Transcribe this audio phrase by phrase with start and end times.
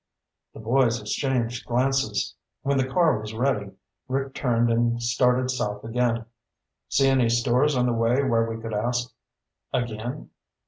[0.55, 2.33] The boys exchanged glances.
[2.63, 3.73] When the car was ready,
[4.07, 6.25] Rick turned and started south again.
[6.89, 9.13] "See any stores on the way where we could ask
[9.71, 10.31] again?"